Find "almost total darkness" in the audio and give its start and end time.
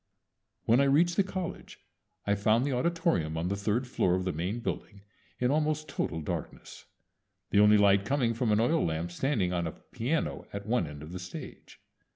5.51-6.85